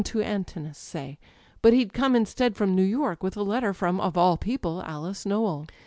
to 0.03 0.19
Antinous, 0.19 0.79
say; 0.79 1.19
but 1.61 1.73
he'd 1.73 1.93
come 1.93 2.15
instead 2.15 2.55
from 2.55 2.73
New 2.73 2.81
York 2.81 3.21
with 3.21 3.37
a 3.37 3.43
letter 3.43 3.69
(of 3.69 4.17
all 4.17 4.35
people) 4.35 4.81
from 4.81 4.89
Alice 4.91 5.27
Nowell. 5.27 5.67